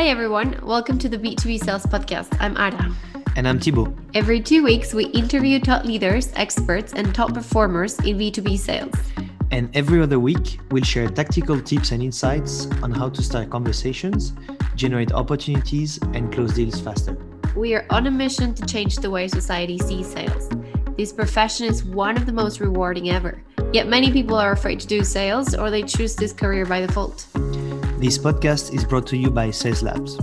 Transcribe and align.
Hi, 0.00 0.06
everyone. 0.06 0.58
Welcome 0.62 0.98
to 1.00 1.10
the 1.10 1.18
B2B 1.18 1.62
Sales 1.62 1.84
Podcast. 1.84 2.34
I'm 2.40 2.56
Ada. 2.56 2.90
And 3.36 3.46
I'm 3.46 3.60
Thibaut. 3.60 3.92
Every 4.14 4.40
two 4.40 4.64
weeks, 4.64 4.94
we 4.94 5.04
interview 5.08 5.60
top 5.60 5.84
leaders, 5.84 6.32
experts, 6.36 6.94
and 6.94 7.14
top 7.14 7.34
performers 7.34 7.98
in 7.98 8.16
B2B 8.16 8.58
sales. 8.58 8.94
And 9.50 9.68
every 9.76 10.00
other 10.00 10.18
week, 10.18 10.58
we'll 10.70 10.84
share 10.84 11.06
tactical 11.06 11.60
tips 11.60 11.92
and 11.92 12.02
insights 12.02 12.66
on 12.82 12.92
how 12.92 13.10
to 13.10 13.22
start 13.22 13.50
conversations, 13.50 14.32
generate 14.74 15.12
opportunities, 15.12 15.98
and 16.14 16.32
close 16.32 16.54
deals 16.54 16.80
faster. 16.80 17.14
We 17.54 17.74
are 17.74 17.84
on 17.90 18.06
a 18.06 18.10
mission 18.10 18.54
to 18.54 18.64
change 18.64 18.96
the 18.96 19.10
way 19.10 19.28
society 19.28 19.76
sees 19.76 20.10
sales. 20.10 20.48
This 20.96 21.12
profession 21.12 21.66
is 21.66 21.84
one 21.84 22.16
of 22.16 22.24
the 22.24 22.32
most 22.32 22.58
rewarding 22.60 23.10
ever. 23.10 23.42
Yet 23.74 23.86
many 23.86 24.10
people 24.10 24.36
are 24.36 24.52
afraid 24.52 24.80
to 24.80 24.86
do 24.86 25.04
sales 25.04 25.54
or 25.54 25.70
they 25.70 25.82
choose 25.82 26.16
this 26.16 26.32
career 26.32 26.64
by 26.64 26.80
default. 26.80 27.26
This 28.00 28.16
podcast 28.16 28.72
is 28.74 28.82
brought 28.82 29.06
to 29.08 29.16
you 29.18 29.30
by 29.30 29.50
Sales 29.50 29.82
Labs. 29.82 30.18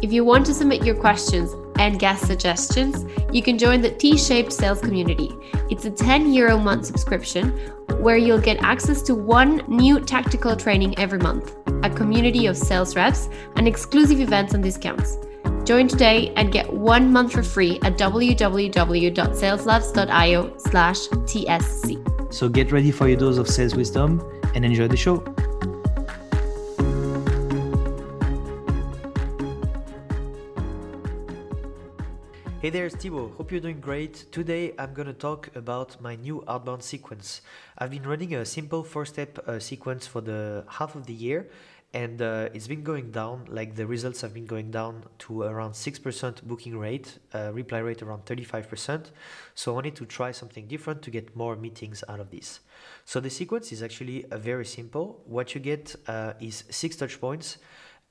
If 0.00 0.10
you 0.10 0.24
want 0.24 0.46
to 0.46 0.54
submit 0.54 0.86
your 0.86 0.94
questions 0.94 1.54
and 1.78 1.98
guest 1.98 2.26
suggestions, 2.26 3.04
you 3.30 3.42
can 3.42 3.58
join 3.58 3.82
the 3.82 3.90
T 3.90 4.16
shaped 4.16 4.50
sales 4.50 4.80
community. 4.80 5.30
It's 5.68 5.84
a 5.84 5.90
10 5.90 6.32
euro 6.32 6.56
month 6.56 6.86
subscription 6.86 7.50
where 8.00 8.16
you'll 8.16 8.40
get 8.40 8.62
access 8.62 9.02
to 9.02 9.14
one 9.14 9.62
new 9.68 10.00
tactical 10.00 10.56
training 10.56 10.98
every 10.98 11.18
month, 11.18 11.54
a 11.82 11.90
community 11.90 12.46
of 12.46 12.56
sales 12.56 12.96
reps, 12.96 13.28
and 13.56 13.68
exclusive 13.68 14.18
events 14.18 14.54
and 14.54 14.64
discounts. 14.64 15.18
Join 15.64 15.88
today 15.88 16.32
and 16.36 16.50
get 16.50 16.72
one 16.72 17.12
month 17.12 17.32
for 17.32 17.42
free 17.42 17.78
at 17.82 17.98
www.saleslabs.io 17.98 20.56
slash 20.56 21.08
TSC. 21.08 22.32
So 22.32 22.48
get 22.48 22.72
ready 22.72 22.90
for 22.90 23.08
your 23.08 23.18
dose 23.18 23.36
of 23.36 23.46
sales 23.46 23.74
wisdom 23.74 24.22
and 24.54 24.64
enjoy 24.64 24.88
the 24.88 24.96
show. 24.96 25.22
Hey 32.60 32.68
there, 32.68 32.84
it's 32.84 32.94
Thibaut. 32.94 33.32
Hope 33.38 33.52
you're 33.52 33.60
doing 33.62 33.80
great. 33.80 34.30
Today 34.32 34.74
I'm 34.78 34.94
to 34.94 35.14
talk 35.14 35.48
about 35.56 35.98
my 35.98 36.16
new 36.16 36.44
outbound 36.46 36.82
sequence. 36.82 37.40
I've 37.78 37.90
been 37.90 38.02
running 38.02 38.34
a 38.34 38.44
simple 38.44 38.84
four 38.84 39.06
step 39.06 39.38
uh, 39.48 39.58
sequence 39.58 40.06
for 40.06 40.20
the 40.20 40.66
half 40.68 40.94
of 40.94 41.06
the 41.06 41.14
year 41.14 41.48
and 41.94 42.20
uh, 42.20 42.50
it's 42.52 42.68
been 42.68 42.82
going 42.82 43.12
down 43.12 43.46
like 43.48 43.76
the 43.76 43.86
results 43.86 44.20
have 44.20 44.34
been 44.34 44.44
going 44.44 44.70
down 44.70 45.04
to 45.20 45.44
around 45.44 45.72
6% 45.72 46.42
booking 46.42 46.76
rate 46.76 47.18
uh, 47.32 47.50
reply 47.54 47.78
rate 47.78 48.02
around 48.02 48.26
35% 48.26 49.06
so 49.54 49.72
i 49.72 49.74
wanted 49.74 49.96
to 49.96 50.04
try 50.04 50.30
something 50.30 50.68
different 50.68 51.02
to 51.02 51.10
get 51.10 51.34
more 51.34 51.56
meetings 51.56 52.04
out 52.08 52.20
of 52.20 52.30
this 52.30 52.60
so 53.06 53.18
the 53.18 53.30
sequence 53.30 53.72
is 53.72 53.82
actually 53.82 54.24
uh, 54.26 54.38
very 54.38 54.66
simple 54.66 55.20
what 55.24 55.52
you 55.54 55.60
get 55.60 55.96
uh, 56.06 56.34
is 56.40 56.62
six 56.70 56.94
touch 56.94 57.20
points 57.20 57.58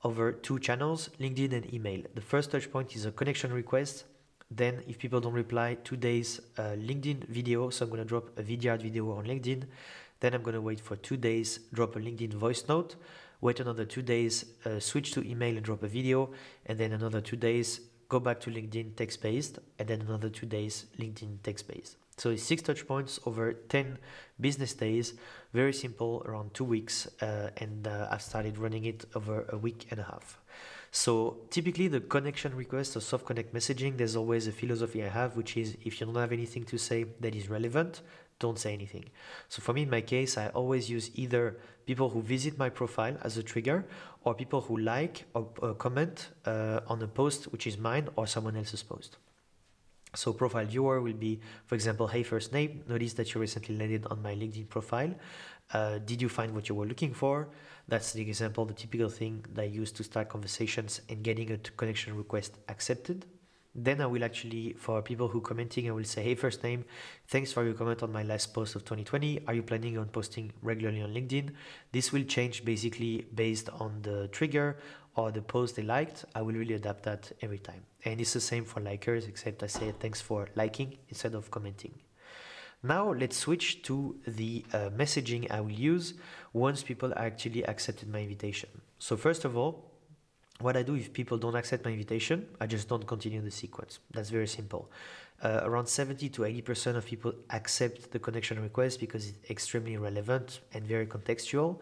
over 0.03 0.34
two 0.34 0.59
channels 0.59 1.09
linkedin 1.22 1.53
and 1.53 1.73
email 1.73 2.02
the 2.16 2.22
first 2.22 2.52
touch 2.52 2.69
point 2.69 2.95
is 2.97 3.06
a 3.06 3.11
connection 3.11 3.53
request 3.53 4.03
then 4.52 4.83
if 4.88 4.97
people 4.97 5.19
don't 5.19 5.33
reply 5.33 5.78
two 5.83 5.95
days 5.95 6.39
uh, 6.58 6.75
linkedin 6.78 7.23
video 7.28 7.69
so 7.69 7.86
i'm 7.86 7.89
going 7.89 8.02
to 8.02 8.08
drop 8.08 8.38
a 8.38 8.44
vidyard 8.44 8.81
video 8.81 9.11
on 9.11 9.25
linkedin. 9.25 9.64
Then 10.19 10.33
i'm 10.33 10.41
going 10.41 10.56
to 10.56 10.61
wait 10.61 10.80
for 10.80 10.95
two 10.95 11.17
days 11.17 11.59
drop 11.73 11.95
a 11.95 12.00
linkedin 12.00 12.33
voice 12.33 12.64
note 12.67 12.95
wait 13.41 13.59
another 13.59 13.86
two 13.86 14.02
days 14.02 14.45
uh, 14.66 14.80
switch 14.80 15.11
to 15.14 15.25
email 15.25 15.56
and 15.56 15.64
drop 15.64 15.83
a 15.83 15.88
video 15.88 16.31
and 16.66 16.78
then 16.80 16.91
another 16.91 17.22
two 17.22 17.38
days 17.38 17.81
go 18.09 18.19
back 18.19 18.39
to 18.41 18.50
linkedin 18.50 18.95
text 18.95 19.22
based 19.22 19.59
and 19.78 19.88
then 19.88 20.02
another 20.02 20.30
two 20.30 20.45
days 20.45 20.88
linkedin 20.97 21.38
text 21.44 21.67
based 21.67 21.95
so 22.17 22.31
it's 22.31 22.44
six 22.44 22.61
touch 22.61 22.86
points 22.88 23.19
over 23.25 23.53
10 23.53 23.97
business 24.41 24.73
days 24.73 25.13
very 25.53 25.72
simple 25.72 26.23
around 26.25 26.53
two 26.53 26.66
weeks 26.66 27.08
uh, 27.22 27.50
and 27.58 27.88
uh, 27.88 28.08
i've 28.11 28.22
started 28.22 28.58
running 28.58 28.86
it 28.86 29.06
over 29.16 29.45
a 29.50 29.58
week 29.58 29.88
and 29.91 30.00
a 30.00 30.03
half 30.03 30.39
so 30.92 31.38
typically 31.50 31.88
the 31.88 32.00
connection 32.00 32.56
request 32.56 32.95
or 32.95 33.02
soft 33.02 33.26
connect 33.26 33.54
messaging, 33.54 33.98
there's 33.98 34.16
always 34.16 34.48
a 34.48 34.52
philosophy 34.52 35.04
I 35.04 35.09
have, 35.09 35.36
which 35.36 35.56
is 35.58 35.78
if 35.84 36.00
you 36.00 36.08
don't 36.08 36.16
have 36.16 36.31
anything 36.31 36.63
to 36.66 36.78
say 36.78 37.06
that 37.19 37.36
is 37.36 37.50
relevant, 37.50 38.02
don't 38.40 38.58
say 38.58 38.74
anything. 38.74 39.06
So 39.50 39.62
for 39.62 39.74
me, 39.74 39.84
in 39.84 39.90
my 39.90 40.02
case, 40.02 40.38
I 40.38 40.47
always 40.50 40.90
use 40.90 41.12
either 41.16 41.58
people 41.86 42.09
who 42.09 42.22
visit 42.22 42.58
my 42.58 42.69
profile 42.69 43.18
as 43.22 43.38
a 43.38 43.44
trigger 43.44 43.86
or 44.24 44.34
people 44.34 44.62
who 44.62 44.78
like 44.78 45.25
or 45.34 45.75
comment 45.75 46.30
uh, 46.46 46.80
on 46.88 47.02
a 47.02 47.08
post 47.08 47.52
which 47.52 47.68
is 47.68 47.78
mine 47.78 48.09
or 48.16 48.25
someone 48.28 48.56
else's 48.56 48.84
post. 48.84 49.18
So 50.16 50.34
profile 50.34 50.66
viewer 50.66 51.02
will 51.02 51.14
be, 51.14 51.40
for 51.66 51.75
example, 51.75 52.08
hey 52.08 52.24
first 52.24 52.52
name, 52.52 52.84
notice 52.88 53.14
that 53.14 53.34
you 53.34 53.42
recently 53.42 53.78
landed 53.78 54.06
on 54.08 54.22
my 54.22 54.34
LinkedIn 54.34 54.68
profile. 54.70 55.14
Uh, 55.72 56.00
did 56.00 56.20
you 56.22 56.30
find 56.30 56.56
what 56.56 56.68
you 56.68 56.74
were 56.74 56.88
looking 56.88 57.14
for? 57.14 57.50
That's 57.88 58.14
the 58.14 58.22
example, 58.22 58.66
the 58.66 58.74
typical 58.74 59.09
thing 59.09 59.46
that 59.53 59.62
I 59.62 59.66
use 59.66 59.92
to 59.94 60.03
start 60.03 60.30
conversations 60.30 61.02
and 61.09 61.24
getting 61.24 61.52
a 61.52 61.58
connection 61.58 62.18
request 62.18 62.58
accepted. 62.68 63.25
Then 63.75 64.02
I 64.02 64.08
will 64.08 64.24
actually, 64.24 64.74
for 64.74 65.02
people 65.03 65.28
who 65.28 65.42
commenting, 65.42 65.88
I 65.88 65.92
will 65.92 66.03
say, 66.03 66.24
hey, 66.24 66.36
first 66.36 66.64
name, 66.64 66.86
thanks 67.28 67.53
for 67.53 67.64
your 67.64 67.75
comment 67.75 68.02
on 68.02 68.12
my 68.12 68.24
last 68.24 68.52
post 68.52 68.75
of 68.75 68.84
2020. 68.84 69.42
Are 69.48 69.53
you 69.53 69.62
planning 69.62 69.98
on 69.98 70.08
posting 70.08 70.52
regularly 70.64 71.03
on 71.03 71.14
LinkedIn? 71.14 71.52
This 71.92 72.12
will 72.12 72.24
change 72.24 72.66
basically 72.66 73.28
based 73.34 73.69
on 73.69 74.02
the 74.02 74.28
trigger 74.30 74.78
or 75.16 75.31
the 75.31 75.42
post 75.42 75.75
they 75.75 75.84
liked. 75.84 76.25
I 76.36 76.42
will 76.42 76.53
really 76.53 76.75
adapt 76.75 77.03
that 77.03 77.31
every 77.42 77.59
time. 77.59 77.84
And 78.06 78.22
it's 78.22 78.34
the 78.34 78.42
same 78.42 78.66
for 78.66 78.80
likers, 78.80 79.28
except 79.28 79.64
I 79.64 79.68
say 79.68 79.94
thanks 80.00 80.22
for 80.22 80.47
liking 80.56 80.97
instead 81.09 81.34
of 81.36 81.52
commenting. 81.52 81.94
Now 82.81 83.12
let's 83.12 83.36
switch 83.36 83.81
to 83.84 84.16
the 84.25 84.66
uh, 84.72 84.90
messaging 84.96 85.52
I 85.52 85.59
will 85.59 85.72
use 85.72 86.14
once 86.53 86.81
people 86.81 87.14
actually 87.18 87.66
accepted 87.66 88.09
my 88.09 88.22
invitation. 88.22 88.69
So 89.00 89.18
first 89.18 89.44
of 89.44 89.58
all, 89.58 89.92
what 90.62 90.78
I 90.78 90.84
do 90.84 90.96
if 90.96 91.12
people 91.12 91.38
don't 91.38 91.56
accept 91.56 91.86
my 91.86 91.92
invitation, 91.92 92.48
I 92.59 92.68
just 92.68 92.88
don't 92.88 93.06
continue 93.06 93.42
the 93.42 93.52
sequence. 93.52 94.00
That's 94.12 94.30
very 94.30 94.48
simple. 94.48 94.92
Uh, 95.42 95.62
around 95.64 95.88
70 95.88 96.30
to 96.30 96.42
80% 96.42 96.98
of 96.98 97.06
people 97.06 97.34
accept 97.50 98.12
the 98.12 98.19
connection 98.19 98.62
request 98.62 99.00
because 99.00 99.30
it's 99.30 99.50
extremely 99.50 99.96
relevant 99.96 100.59
and 100.74 100.86
very 100.86 101.06
contextual. 101.06 101.80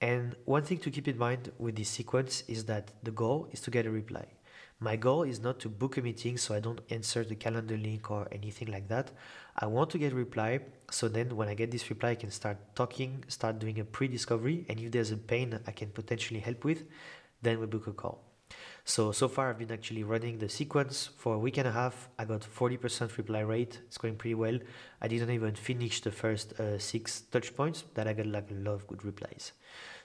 And 0.00 0.36
one 0.44 0.62
thing 0.62 0.78
to 0.78 0.90
keep 0.90 1.08
in 1.08 1.18
mind 1.18 1.50
with 1.58 1.76
this 1.76 1.88
sequence 1.88 2.44
is 2.46 2.64
that 2.66 2.92
the 3.02 3.10
goal 3.10 3.48
is 3.50 3.60
to 3.62 3.70
get 3.70 3.86
a 3.86 3.90
reply. 3.90 4.26
My 4.80 4.94
goal 4.94 5.24
is 5.24 5.40
not 5.40 5.58
to 5.60 5.68
book 5.68 5.96
a 5.96 6.02
meeting 6.02 6.36
so 6.36 6.54
I 6.54 6.60
don't 6.60 6.80
insert 6.88 7.28
the 7.28 7.34
calendar 7.34 7.76
link 7.76 8.12
or 8.12 8.28
anything 8.30 8.70
like 8.70 8.86
that. 8.88 9.10
I 9.56 9.66
want 9.66 9.90
to 9.90 9.98
get 9.98 10.12
reply 10.12 10.60
so 10.88 11.08
then 11.08 11.34
when 11.34 11.48
I 11.48 11.54
get 11.54 11.72
this 11.72 11.90
reply 11.90 12.10
I 12.10 12.14
can 12.14 12.30
start 12.30 12.58
talking, 12.76 13.24
start 13.26 13.58
doing 13.58 13.80
a 13.80 13.84
pre-discovery 13.84 14.66
and 14.68 14.78
if 14.78 14.92
there's 14.92 15.10
a 15.10 15.16
pain 15.16 15.58
I 15.66 15.72
can 15.72 15.90
potentially 15.90 16.38
help 16.38 16.64
with, 16.64 16.84
then 17.42 17.58
we 17.58 17.66
book 17.66 17.88
a 17.88 17.92
call. 17.92 18.27
So 18.88 19.12
so 19.12 19.28
far 19.28 19.50
I've 19.50 19.58
been 19.58 19.70
actually 19.70 20.02
running 20.02 20.38
the 20.38 20.48
sequence 20.48 21.10
for 21.18 21.34
a 21.34 21.38
week 21.38 21.58
and 21.58 21.68
a 21.68 21.72
half. 21.72 22.08
I 22.18 22.24
got 22.24 22.40
40% 22.40 23.18
reply 23.18 23.40
rate. 23.40 23.80
It's 23.86 23.98
going 23.98 24.16
pretty 24.16 24.34
well. 24.34 24.58
I 25.02 25.08
didn't 25.08 25.30
even 25.30 25.54
finish 25.56 26.00
the 26.00 26.10
first 26.10 26.58
uh, 26.58 26.78
six 26.78 27.20
touch 27.30 27.54
points 27.54 27.84
that 27.92 28.08
I 28.08 28.14
got 28.14 28.24
like 28.24 28.50
a 28.50 28.54
lot 28.54 28.72
of 28.72 28.86
good 28.86 29.04
replies. 29.04 29.52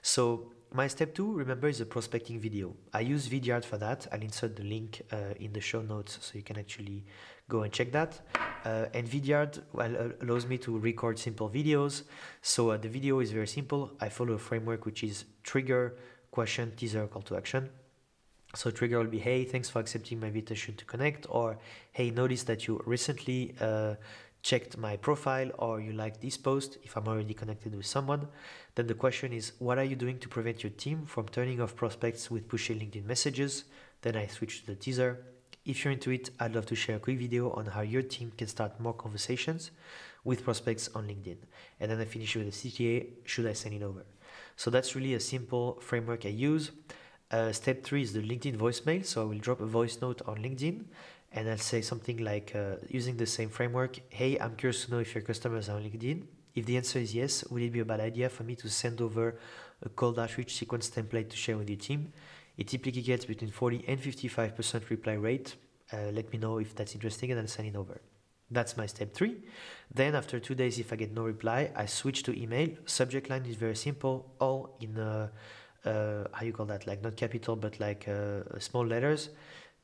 So 0.02 0.52
my 0.74 0.88
step 0.88 1.16
two, 1.16 1.32
remember, 1.32 1.70
is 1.70 1.80
a 1.80 1.86
prospecting 1.86 2.42
video. 2.42 2.76
I 2.94 3.00
use 3.00 3.30
Vidyard 3.30 3.64
for 3.64 3.78
that. 3.78 4.06
I'll 4.12 4.22
insert 4.22 4.58
the 4.58 4.64
link 4.64 5.02
uh, 5.14 5.34
in 5.40 5.54
the 5.54 5.62
show 5.62 5.82
notes 5.82 6.20
so 6.20 6.34
you 6.36 6.44
can 6.44 6.60
actually 6.60 7.06
go 7.48 7.62
and 7.62 7.72
check 7.72 7.94
that. 7.94 8.20
Uh, 8.66 8.88
and 8.94 9.08
Vidyard 9.08 9.62
well, 9.72 9.96
uh, 9.96 10.10
allows 10.26 10.46
me 10.46 10.58
to 10.58 10.78
record 10.78 11.18
simple 11.18 11.50
videos. 11.50 12.04
So 12.42 12.72
uh, 12.72 12.78
the 12.78 12.90
video 12.90 13.22
is 13.22 13.32
very 13.32 13.48
simple. 13.48 13.94
I 14.02 14.10
follow 14.10 14.34
a 14.34 14.40
framework 14.40 14.86
which 14.86 15.06
is 15.06 15.24
trigger, 15.42 15.96
question, 16.32 16.74
teaser, 16.76 17.08
call 17.08 17.22
to 17.22 17.38
action. 17.38 17.70
So 18.56 18.70
trigger 18.70 19.00
will 19.00 19.08
be, 19.08 19.20
hey, 19.20 19.46
thanks 19.46 19.70
for 19.70 19.80
accepting 19.80 20.20
my 20.20 20.28
invitation 20.28 20.76
to 20.76 20.86
connect, 20.86 21.26
or 21.28 21.58
hey, 21.92 22.12
notice 22.12 22.44
that 22.44 22.68
you 22.68 22.84
recently 22.86 23.56
uh, 23.60 23.96
checked 24.44 24.78
my 24.78 24.96
profile 24.98 25.50
or 25.58 25.80
you 25.80 25.94
like 25.94 26.20
this 26.22 26.38
post 26.38 26.78
if 26.84 26.96
I'm 26.96 27.08
already 27.08 27.34
connected 27.34 27.74
with 27.76 27.86
someone. 27.86 28.28
Then 28.76 28.88
the 28.88 28.94
question 28.94 29.34
is, 29.34 29.54
what 29.58 29.80
are 29.80 29.84
you 29.84 29.96
doing 29.96 30.20
to 30.20 30.30
prevent 30.30 30.64
your 30.64 30.72
team 30.72 31.06
from 31.06 31.30
turning 31.30 31.62
off 31.62 31.76
prospects 31.76 32.30
with 32.30 32.48
pushy 32.48 32.80
LinkedIn 32.80 33.06
messages? 33.06 33.64
Then 34.02 34.18
I 34.18 34.28
switch 34.28 34.62
to 34.62 34.68
the 34.68 34.76
teaser. 34.76 35.26
If 35.66 35.84
you're 35.84 35.94
into 35.94 36.12
it, 36.12 36.30
I'd 36.40 36.54
love 36.54 36.66
to 36.68 36.76
share 36.76 36.98
a 36.98 37.00
quick 37.00 37.18
video 37.18 37.52
on 37.52 37.68
how 37.68 37.82
your 37.82 38.02
team 38.02 38.34
can 38.38 38.48
start 38.48 38.80
more 38.80 38.94
conversations 38.94 39.72
with 40.26 40.44
prospects 40.44 40.90
on 40.94 41.08
LinkedIn. 41.08 41.38
And 41.80 41.90
then 41.90 42.02
I 42.02 42.06
finish 42.06 42.36
with 42.36 42.48
a 42.48 42.52
CTA, 42.52 43.08
should 43.24 43.48
I 43.48 43.54
send 43.54 43.76
it 43.76 43.82
over? 43.82 44.06
So 44.58 44.70
that's 44.70 44.94
really 44.94 45.14
a 45.14 45.20
simple 45.20 45.80
framework 45.82 46.26
I 46.26 46.30
use. 46.30 46.72
Uh, 47.34 47.52
step 47.52 47.84
three 47.84 48.04
is 48.04 48.14
the 48.14 48.22
LinkedIn 48.22 48.56
voicemail. 48.56 49.04
So 49.04 49.24
I 49.24 49.26
will 49.26 49.40
drop 49.40 49.60
a 49.60 49.66
voice 49.66 49.98
note 50.02 50.22
on 50.28 50.38
LinkedIn 50.38 50.84
and 51.32 51.50
I'll 51.50 51.58
say 51.58 51.82
something 51.82 52.18
like 52.18 52.54
uh, 52.56 52.76
using 52.90 53.18
the 53.18 53.26
same 53.26 53.50
framework 53.50 54.00
Hey, 54.10 54.38
I'm 54.38 54.56
curious 54.56 54.86
to 54.86 54.92
know 54.92 55.00
if 55.00 55.16
your 55.16 55.24
customers 55.24 55.68
are 55.68 55.78
on 55.78 55.84
LinkedIn. 55.84 56.22
If 56.54 56.68
the 56.68 56.78
answer 56.78 57.00
is 57.00 57.16
yes, 57.16 57.44
would 57.50 57.64
it 57.64 57.74
be 57.74 57.80
a 57.80 57.86
bad 57.86 58.02
idea 58.02 58.30
for 58.30 58.44
me 58.44 58.56
to 58.58 58.70
send 58.70 59.02
over 59.02 59.40
a 59.82 59.90
cold 59.90 60.20
outreach 60.20 60.54
sequence 60.54 60.92
template 60.92 61.32
to 61.32 61.36
share 61.36 61.58
with 61.58 61.68
your 61.68 61.80
team? 61.80 62.14
It 62.56 62.68
typically 62.68 63.02
gets 63.02 63.26
between 63.26 63.50
40 63.50 63.86
and 63.88 64.00
55% 64.00 64.92
reply 64.92 65.14
rate. 65.14 65.56
Uh, 65.92 66.12
let 66.14 66.32
me 66.32 66.38
know 66.38 66.60
if 66.60 66.76
that's 66.76 66.94
interesting 66.94 67.32
and 67.32 67.40
I'll 67.40 67.48
send 67.48 67.68
it 67.68 67.76
over. 67.76 68.00
That's 68.52 68.78
my 68.78 68.86
step 68.86 69.16
three. 69.16 69.38
Then, 69.92 70.14
after 70.14 70.40
two 70.40 70.54
days, 70.54 70.78
if 70.78 70.94
I 70.94 70.98
get 70.98 71.12
no 71.12 71.24
reply, 71.24 71.72
I 71.76 71.88
switch 71.88 72.22
to 72.24 72.40
email. 72.40 72.70
Subject 72.86 73.28
line 73.32 73.48
is 73.48 73.56
very 73.56 73.76
simple, 73.76 74.32
all 74.40 74.78
in 74.80 74.96
a, 75.00 75.32
uh, 75.86 76.26
how 76.32 76.46
you 76.46 76.54
call 76.54 76.66
that, 76.68 76.88
like 76.88 77.02
not 77.02 77.16
capital, 77.16 77.56
but 77.56 77.80
like 77.80 78.08
uh, 78.08 78.42
small 78.60 78.86
letters, 78.86 79.30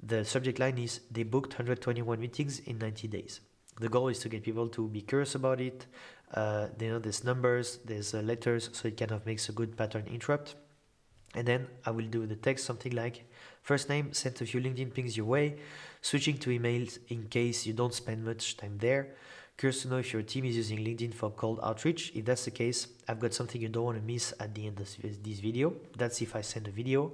the 0.01 0.23
subject 0.23 0.59
line 0.59 0.77
is 0.77 1.01
they 1.11 1.23
booked 1.23 1.53
121 1.53 2.19
meetings 2.19 2.59
in 2.59 2.77
90 2.77 3.07
days. 3.07 3.41
The 3.79 3.89
goal 3.89 4.09
is 4.09 4.19
to 4.19 4.29
get 4.29 4.43
people 4.43 4.67
to 4.69 4.87
be 4.87 5.01
curious 5.01 5.35
about 5.35 5.61
it. 5.61 5.85
Uh, 6.33 6.67
you 6.79 6.89
know, 6.89 6.99
there's 6.99 7.23
numbers, 7.23 7.79
there's 7.85 8.13
uh, 8.13 8.19
letters, 8.19 8.69
so 8.73 8.87
it 8.87 8.97
kind 8.97 9.11
of 9.11 9.25
makes 9.25 9.49
a 9.49 9.51
good 9.51 9.77
pattern 9.77 10.05
interrupt. 10.11 10.55
And 11.35 11.47
then 11.47 11.67
I 11.85 11.91
will 11.91 12.05
do 12.05 12.25
the 12.25 12.35
text 12.35 12.65
something 12.65 12.91
like 12.91 13.29
first 13.61 13.87
name, 13.87 14.13
sent 14.13 14.41
a 14.41 14.45
few 14.45 14.59
LinkedIn 14.59 14.93
pings 14.93 15.15
your 15.15 15.27
way, 15.27 15.57
switching 16.01 16.37
to 16.39 16.49
emails 16.49 16.97
in 17.09 17.27
case 17.27 17.65
you 17.65 17.73
don't 17.73 17.93
spend 17.93 18.25
much 18.25 18.57
time 18.57 18.77
there. 18.79 19.15
Curious 19.59 19.81
to 19.81 19.89
know 19.89 19.97
if 19.97 20.13
your 20.13 20.21
team 20.21 20.45
is 20.45 20.55
using 20.55 20.77
LinkedIn 20.77 21.13
for 21.13 21.31
cold 21.31 21.59
outreach. 21.61 22.13
If 22.15 22.23
that's 22.23 22.45
the 22.45 22.51
case, 22.51 22.87
I've 23.09 23.19
got 23.19 23.33
something 23.33 23.61
you 23.61 23.67
don't 23.67 23.83
want 23.83 23.97
to 23.97 24.03
miss 24.13 24.33
at 24.39 24.55
the 24.55 24.65
end 24.67 24.79
of 24.79 24.85
this 24.85 25.39
video. 25.41 25.73
That's 25.97 26.21
if 26.21 26.33
I 26.33 26.39
send 26.39 26.69
a 26.69 26.71
video. 26.71 27.11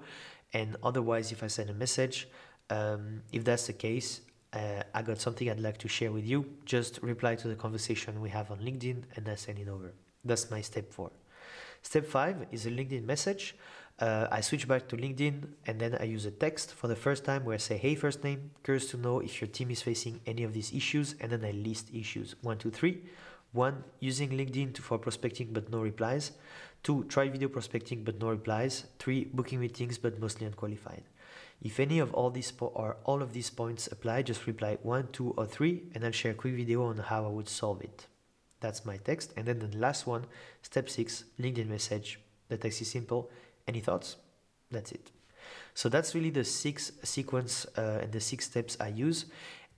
And 0.54 0.78
otherwise, 0.84 1.32
if 1.32 1.42
I 1.42 1.48
send 1.48 1.72
a 1.72 1.74
message, 1.74 2.28
um, 2.70 3.24
if 3.32 3.44
that's 3.44 3.66
the 3.66 3.74
case, 3.74 4.22
uh, 4.54 4.84
I 4.94 5.02
got 5.02 5.20
something 5.20 5.50
I'd 5.50 5.60
like 5.60 5.80
to 5.80 5.88
share 5.88 6.12
with 6.12 6.24
you. 6.24 6.46
Just 6.66 7.00
reply 7.02 7.34
to 7.34 7.48
the 7.48 7.56
conversation 7.56 8.22
we 8.22 8.30
have 8.30 8.52
on 8.52 8.60
LinkedIn 8.60 9.06
and 9.16 9.28
I 9.28 9.34
send 9.34 9.58
it 9.58 9.68
over. 9.68 9.92
That's 10.24 10.52
my 10.52 10.62
step 10.62 10.94
four. 10.94 11.10
Step 11.82 12.06
five 12.06 12.46
is 12.52 12.68
a 12.68 12.70
LinkedIn 12.70 13.06
message. 13.06 13.56
Uh, 13.98 14.28
I 14.30 14.42
switch 14.42 14.68
back 14.68 14.90
to 14.90 14.98
LinkedIn 14.98 15.48
and 15.68 15.80
then 15.80 15.96
I 15.98 16.04
use 16.04 16.26
a 16.26 16.32
text 16.32 16.74
for 16.74 16.88
the 16.88 16.98
first 16.98 17.24
time 17.24 17.46
where 17.46 17.54
I 17.54 17.58
say, 17.58 17.78
Hey, 17.78 17.96
first 17.96 18.24
name, 18.26 18.52
curious 18.62 18.90
to 18.92 18.98
know 18.98 19.20
if 19.20 19.40
your 19.40 19.48
team 19.48 19.72
is 19.72 19.82
facing 19.82 20.20
any 20.26 20.44
of 20.44 20.54
these 20.54 20.74
issues. 20.74 21.16
And 21.22 21.32
then 21.32 21.46
I 21.46 21.52
list 21.52 21.94
issues 21.94 22.36
one, 22.42 22.58
two, 22.58 22.72
three. 22.72 23.04
One, 23.54 23.86
using 24.02 24.32
LinkedIn 24.32 24.78
for 24.80 24.98
prospecting 24.98 25.54
but 25.54 25.72
no 25.72 25.80
replies. 25.80 26.34
Two, 26.84 27.06
try 27.06 27.30
video 27.30 27.48
prospecting 27.48 28.04
but 28.04 28.20
no 28.20 28.30
replies. 28.30 28.84
Three, 29.00 29.30
booking 29.34 29.62
meetings 29.62 29.98
but 29.98 30.20
mostly 30.20 30.46
unqualified. 30.46 31.04
If 31.62 31.80
any 31.80 32.00
of 32.00 32.14
all 32.14 32.32
these 32.32 32.52
po- 32.52 32.74
or 32.76 32.98
all 33.06 33.22
of 33.22 33.32
these 33.32 33.50
points 33.50 33.88
apply, 33.88 34.24
just 34.24 34.46
reply 34.46 34.78
one, 34.84 35.08
two, 35.14 35.34
or 35.38 35.46
three, 35.46 35.84
and 35.96 36.04
I'll 36.04 36.12
share 36.12 36.34
a 36.34 36.36
quick 36.36 36.56
video 36.56 36.84
on 36.84 36.98
how 36.98 37.24
I 37.24 37.30
would 37.30 37.48
solve 37.48 37.82
it. 37.82 38.08
That's 38.60 38.86
my 38.86 38.98
text. 38.98 39.32
And 39.38 39.46
then 39.46 39.60
the 39.60 39.78
last 39.78 40.06
one, 40.06 40.26
step 40.62 40.90
six, 40.90 41.24
LinkedIn 41.40 41.70
message. 41.70 42.20
The 42.50 42.58
text 42.58 42.82
is 42.82 42.92
simple 42.92 43.32
any 43.68 43.80
thoughts? 43.80 44.18
That's 44.72 44.92
it. 44.92 45.12
So 45.74 45.90
that's 45.90 46.16
really 46.16 46.30
the 46.30 46.44
six 46.44 46.92
sequence 47.04 47.66
uh, 47.78 48.00
and 48.02 48.12
the 48.12 48.20
six 48.20 48.46
steps 48.46 48.78
I 48.80 48.88
use. 48.88 49.26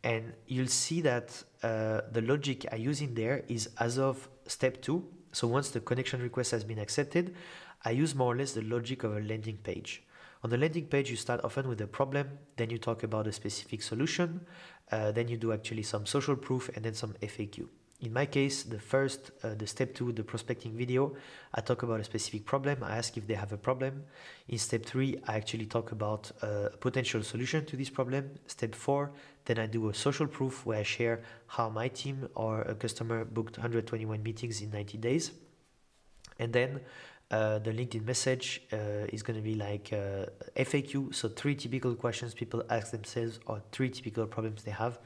And 0.03 0.33
you'll 0.45 0.67
see 0.67 1.01
that 1.01 1.43
uh, 1.63 2.01
the 2.11 2.21
logic 2.21 2.65
I 2.71 2.75
use 2.75 3.01
in 3.01 3.13
there 3.15 3.43
is 3.47 3.69
as 3.79 3.97
of 3.97 4.29
step 4.45 4.81
two. 4.81 5.05
So 5.31 5.47
once 5.47 5.69
the 5.71 5.79
connection 5.79 6.21
request 6.21 6.51
has 6.51 6.63
been 6.63 6.79
accepted, 6.79 7.35
I 7.83 7.91
use 7.91 8.15
more 8.15 8.33
or 8.33 8.37
less 8.37 8.53
the 8.53 8.61
logic 8.61 9.03
of 9.03 9.17
a 9.17 9.21
landing 9.21 9.57
page. 9.57 10.03
On 10.43 10.49
the 10.49 10.57
landing 10.57 10.85
page, 10.85 11.09
you 11.09 11.17
start 11.17 11.41
often 11.43 11.67
with 11.67 11.81
a 11.81 11.87
problem, 11.87 12.29
then 12.57 12.69
you 12.69 12.77
talk 12.77 13.03
about 13.03 13.27
a 13.27 13.31
specific 13.31 13.81
solution, 13.81 14.45
uh, 14.91 15.11
then 15.11 15.27
you 15.27 15.35
do 15.35 15.51
actually 15.51 15.83
some 15.83 16.05
social 16.05 16.35
proof 16.35 16.69
and 16.75 16.85
then 16.85 16.93
some 16.93 17.13
FAQ. 17.21 17.67
In 17.99 18.13
my 18.13 18.27
case, 18.27 18.61
the 18.61 18.79
first, 18.79 19.31
uh, 19.44 19.55
the 19.55 19.65
step 19.65 19.95
two, 19.95 20.11
the 20.11 20.23
prospecting 20.23 20.77
video, 20.77 21.15
I 21.55 21.61
talk 21.61 21.81
about 21.81 21.99
a 21.99 22.03
specific 22.03 22.45
problem. 22.45 22.83
I 22.83 22.95
ask 22.95 23.17
if 23.17 23.25
they 23.25 23.33
have 23.33 23.51
a 23.53 23.57
problem. 23.57 24.03
In 24.47 24.59
step 24.59 24.85
three, 24.85 25.17
I 25.27 25.35
actually 25.35 25.65
talk 25.65 25.91
about 25.91 26.31
uh, 26.44 26.69
a 26.73 26.77
potential 26.77 27.23
solution 27.23 27.65
to 27.65 27.75
this 27.75 27.89
problem. 27.89 28.29
Step 28.45 28.75
four, 28.75 29.13
then 29.45 29.57
I 29.57 29.65
do 29.65 29.89
a 29.89 29.95
social 29.95 30.27
proof 30.27 30.63
where 30.63 30.77
I 30.77 30.83
share 30.83 31.23
how 31.47 31.69
my 31.69 31.88
team 31.88 32.29
or 32.35 32.61
a 32.61 32.75
customer 32.75 33.25
booked 33.25 33.57
121 33.57 34.21
meetings 34.21 34.61
in 34.61 34.69
90 34.69 34.99
days. 34.99 35.31
And 36.38 36.53
then 36.53 36.81
uh, 37.31 37.57
the 37.59 37.71
LinkedIn 37.71 38.05
message 38.05 38.61
uh, 38.71 39.07
is 39.11 39.23
going 39.23 39.38
to 39.38 39.44
be 39.44 39.55
like 39.55 39.91
uh, 39.91 40.27
FAQ, 40.55 41.15
so 41.15 41.29
three 41.29 41.55
typical 41.55 41.95
questions 41.95 42.35
people 42.35 42.63
ask 42.69 42.91
themselves 42.91 43.39
or 43.47 43.63
three 43.71 43.89
typical 43.89 44.27
problems 44.27 44.61
they 44.61 44.71
have. 44.71 44.99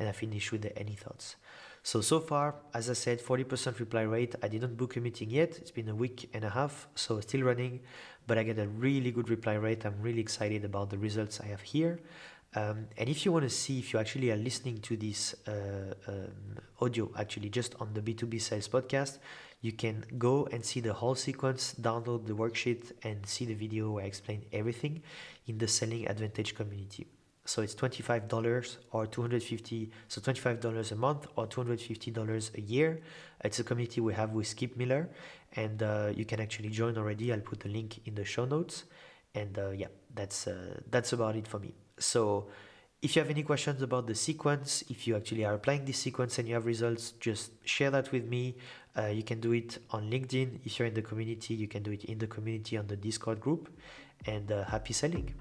And 0.00 0.08
I 0.08 0.12
finish 0.12 0.50
with 0.50 0.62
the 0.62 0.76
any 0.76 0.96
thoughts. 0.96 1.36
So, 1.84 2.00
so 2.00 2.20
far, 2.20 2.54
as 2.72 2.88
I 2.88 2.92
said, 2.92 3.20
40% 3.20 3.80
reply 3.80 4.02
rate. 4.02 4.36
I 4.40 4.48
didn't 4.48 4.76
book 4.76 4.96
a 4.96 5.00
meeting 5.00 5.30
yet. 5.30 5.58
It's 5.58 5.72
been 5.72 5.88
a 5.88 5.94
week 5.94 6.30
and 6.32 6.44
a 6.44 6.50
half, 6.50 6.86
so 6.94 7.18
still 7.20 7.42
running, 7.42 7.80
but 8.26 8.38
I 8.38 8.44
get 8.44 8.58
a 8.58 8.68
really 8.68 9.10
good 9.10 9.28
reply 9.28 9.54
rate. 9.54 9.84
I'm 9.84 10.00
really 10.00 10.20
excited 10.20 10.64
about 10.64 10.90
the 10.90 10.98
results 10.98 11.40
I 11.40 11.46
have 11.46 11.60
here. 11.60 11.98
Um, 12.54 12.86
and 12.98 13.08
if 13.08 13.24
you 13.24 13.32
want 13.32 13.44
to 13.44 13.50
see 13.50 13.78
if 13.78 13.92
you 13.92 13.98
actually 13.98 14.30
are 14.30 14.36
listening 14.36 14.78
to 14.82 14.96
this 14.96 15.34
uh, 15.48 15.94
um, 16.06 16.58
audio, 16.80 17.10
actually 17.18 17.48
just 17.48 17.74
on 17.80 17.94
the 17.94 18.00
B2B 18.00 18.40
Sales 18.40 18.68
podcast, 18.68 19.18
you 19.60 19.72
can 19.72 20.04
go 20.18 20.46
and 20.52 20.64
see 20.64 20.80
the 20.80 20.92
whole 20.92 21.14
sequence, 21.14 21.74
download 21.80 22.26
the 22.26 22.34
worksheet, 22.34 22.92
and 23.02 23.26
see 23.26 23.46
the 23.46 23.54
video 23.54 23.92
where 23.92 24.04
I 24.04 24.06
explain 24.06 24.44
everything 24.52 25.02
in 25.46 25.58
the 25.58 25.66
Selling 25.66 26.06
Advantage 26.06 26.54
community. 26.54 27.06
So 27.52 27.60
it's 27.60 27.74
$25 27.74 28.78
or 28.92 29.06
250 29.06 29.90
so 30.08 30.22
$25 30.22 30.90
a 30.90 30.94
month 30.94 31.26
or 31.36 31.46
$250 31.46 32.54
a 32.56 32.60
year. 32.62 33.02
It's 33.44 33.58
a 33.58 33.64
community 33.64 34.00
we 34.00 34.14
have 34.14 34.30
with 34.30 34.46
Skip 34.46 34.74
Miller 34.74 35.10
and 35.54 35.82
uh, 35.82 36.12
you 36.16 36.24
can 36.24 36.40
actually 36.40 36.70
join 36.70 36.96
already. 36.96 37.30
I'll 37.30 37.40
put 37.40 37.60
the 37.60 37.68
link 37.68 38.00
in 38.06 38.14
the 38.14 38.24
show 38.24 38.46
notes. 38.46 38.84
And 39.34 39.58
uh, 39.58 39.68
yeah, 39.68 39.88
that's 40.14 40.46
uh, 40.46 40.80
that's 40.90 41.12
about 41.12 41.36
it 41.36 41.46
for 41.46 41.58
me. 41.58 41.74
So 41.98 42.46
if 43.02 43.14
you 43.14 43.20
have 43.20 43.30
any 43.30 43.42
questions 43.42 43.82
about 43.82 44.06
the 44.06 44.14
sequence, 44.14 44.82
if 44.88 45.06
you 45.06 45.14
actually 45.14 45.44
are 45.44 45.52
applying 45.52 45.84
this 45.84 45.98
sequence 45.98 46.38
and 46.38 46.48
you 46.48 46.54
have 46.54 46.64
results, 46.64 47.12
just 47.20 47.50
share 47.68 47.90
that 47.90 48.12
with 48.12 48.24
me. 48.24 48.56
Uh, 48.96 49.08
you 49.18 49.24
can 49.24 49.40
do 49.40 49.52
it 49.52 49.76
on 49.90 50.10
LinkedIn. 50.10 50.60
If 50.64 50.78
you're 50.78 50.88
in 50.88 50.94
the 50.94 51.02
community, 51.02 51.52
you 51.52 51.68
can 51.68 51.82
do 51.82 51.92
it 51.92 52.04
in 52.04 52.16
the 52.16 52.28
community 52.28 52.78
on 52.78 52.86
the 52.86 52.96
Discord 52.96 53.40
group. 53.40 53.68
And 54.24 54.50
uh, 54.50 54.64
happy 54.64 54.94
selling. 54.94 55.34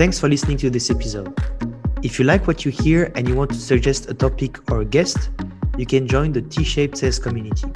Thanks 0.00 0.18
for 0.18 0.30
listening 0.30 0.56
to 0.56 0.70
this 0.70 0.90
episode. 0.90 1.38
If 2.02 2.18
you 2.18 2.24
like 2.24 2.46
what 2.46 2.64
you 2.64 2.70
hear 2.70 3.12
and 3.16 3.28
you 3.28 3.34
want 3.34 3.50
to 3.50 3.58
suggest 3.58 4.08
a 4.08 4.14
topic 4.14 4.56
or 4.70 4.80
a 4.80 4.84
guest, 4.86 5.28
you 5.76 5.84
can 5.84 6.06
join 6.08 6.32
the 6.32 6.40
T-shaped 6.40 6.96
sales 6.96 7.18
community. 7.18 7.70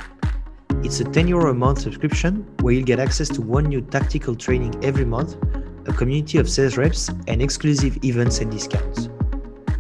It's 0.83 1.01
a 1.01 1.05
10 1.05 1.29
euro 1.29 1.51
a 1.51 1.55
month 1.55 1.83
subscription 1.83 2.47
where 2.63 2.73
you'll 2.73 2.87
get 2.87 2.99
access 2.99 3.29
to 3.29 3.43
one 3.43 3.65
new 3.65 3.83
tactical 3.83 4.35
training 4.35 4.83
every 4.83 5.05
month, 5.05 5.37
a 5.87 5.93
community 5.93 6.39
of 6.39 6.49
sales 6.49 6.79
reps, 6.79 7.11
and 7.29 7.43
exclusive 7.43 8.03
events 8.03 8.39
and 8.39 8.51
discounts. 8.51 9.11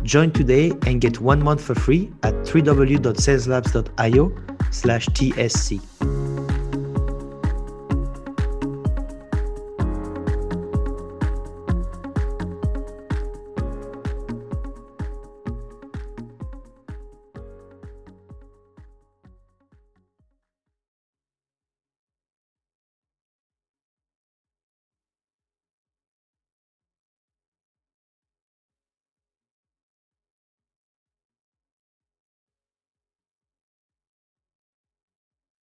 Join 0.02 0.31
today 0.31 0.70
and 0.87 1.00
get 1.00 1.23
one 1.23 1.43
month 1.43 1.62
for 1.62 1.75
free 1.75 2.12
at 2.25 2.35
www.saleslabs.io 2.44 4.32
slash 4.70 5.06
TSC. 5.06 6.24